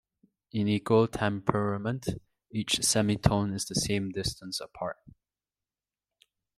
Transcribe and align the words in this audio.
In 0.51 0.67
equal 0.67 1.07
temperament, 1.09 2.07
each 2.51 2.79
semitone 2.83 3.53
is 3.53 3.65
the 3.65 3.75
same 3.75 4.09
distance 4.09 4.59
apart. 4.59 4.97